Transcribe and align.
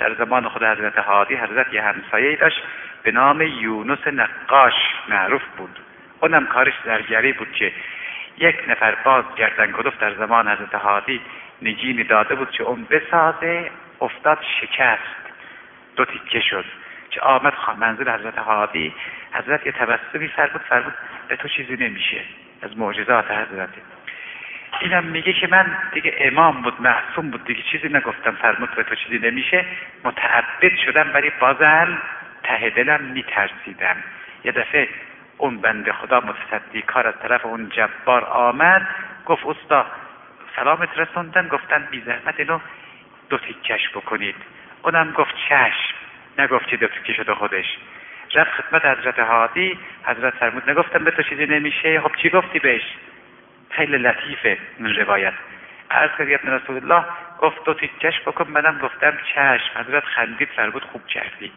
در 0.00 0.14
زمان 0.14 0.48
خود 0.48 0.62
حضرت 0.62 0.98
هادی 0.98 1.34
حضرت 1.34 1.74
یه 1.74 1.82
همسایه 1.82 2.36
داشت 2.36 2.62
به 3.02 3.12
نام 3.12 3.42
یونس 3.42 4.06
نقاش 4.06 4.74
معروف 5.08 5.42
بود. 5.56 5.80
اونم 6.20 6.46
کارش 6.46 6.74
درگری 6.84 7.32
بود 7.32 7.52
که 7.52 7.72
یک 8.38 8.56
نفر 8.68 8.94
باز 9.04 9.24
گردن 9.36 9.72
کلوف 9.72 9.98
در 9.98 10.14
زمان 10.14 10.48
حضرت 10.48 10.74
هادی 10.74 11.20
نگینی 11.62 12.04
داده 12.04 12.34
بود 12.34 12.50
که 12.50 12.62
اون 12.62 12.86
بسازه 12.90 13.70
افتاد 14.00 14.38
شکست 14.60 15.16
دو 15.96 16.04
تیکه 16.04 16.40
شد 16.40 16.64
که 17.10 17.20
آمد 17.20 17.52
منزل 17.78 18.10
حضرت 18.10 18.38
هادی. 18.38 18.94
حضرت 19.32 19.66
یه 19.66 19.72
تبسمی 19.72 20.28
فرمود 20.28 20.60
فرمود 20.68 20.94
به 21.28 21.36
تو 21.36 21.48
چیزی 21.48 21.76
نمیشه 21.76 22.20
از 22.62 22.78
معجزات 22.78 23.30
حضرت. 23.30 23.68
اینم 24.80 25.04
میگه 25.04 25.32
که 25.32 25.46
من 25.46 25.78
دیگه 25.92 26.14
امام 26.18 26.62
بود 26.62 26.80
معصوم 26.80 27.30
بود 27.30 27.44
دیگه 27.44 27.62
چیزی 27.62 27.88
نگفتم 27.88 28.30
فرمود 28.30 28.74
به 28.74 28.82
تو 28.82 28.94
چیزی 28.94 29.18
نمیشه. 29.18 29.64
متعبد 30.04 30.76
شدم 30.84 31.10
ولی 31.14 31.32
بازم 31.40 31.98
ته 32.42 32.70
دلم 32.70 33.02
میترسیدم. 33.02 33.96
یه 34.44 34.52
دفعه 34.52 34.88
اون 35.38 35.60
بنده 35.60 35.92
خدا 35.92 36.20
متصدی 36.20 36.82
کار 36.82 37.06
از 37.06 37.14
طرف 37.22 37.46
اون 37.46 37.68
جبار 37.68 38.24
آمد 38.24 38.88
گفت 39.26 39.46
استا 39.46 39.86
سلامت 40.56 40.98
رسوندن؟ 40.98 41.48
گفتن 41.48 41.88
بی 41.90 42.02
زحمت 42.06 42.40
اینو 42.40 42.58
دو 43.30 43.38
تیکش 43.38 43.90
بکنید. 43.94 44.36
اونم 44.82 45.12
گفت 45.12 45.34
چشم. 45.48 45.94
نگفت 46.38 46.66
که 46.66 46.76
دو 46.76 46.86
تیکه 46.86 47.12
شده 47.12 47.34
خودش. 47.34 47.78
رفت 48.34 48.50
خدمت 48.50 48.84
حضرت 48.84 49.18
هادی 49.18 49.78
حضرت 50.04 50.34
فرمود 50.34 50.70
نگفتم 50.70 51.04
به 51.04 51.10
تو 51.10 51.22
چیزی 51.22 51.46
نمیشه. 51.46 52.00
خب 52.00 52.12
چی 52.22 52.30
گفتی 52.30 52.58
بهش؟ 52.58 52.82
خیلی 53.70 53.98
لطیفه 53.98 54.58
این 54.78 54.94
روایت. 54.94 55.32
عرض 55.90 56.10
کردی 56.18 56.34
رسول 56.34 56.76
الله 56.76 57.04
گفت 57.38 57.64
دو 57.64 57.74
تیکش 57.74 58.20
بکن 58.20 58.50
منم 58.50 58.78
گفتم 58.78 59.18
چشم. 59.34 59.80
حضرت 59.80 60.04
خندید 60.04 60.48
فرمود 60.56 60.84
خوب 60.84 61.06
کردی 61.06 61.52